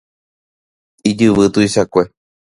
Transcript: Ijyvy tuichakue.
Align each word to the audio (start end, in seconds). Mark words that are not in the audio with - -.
Ijyvy 1.09 1.45
tuichakue. 1.53 2.03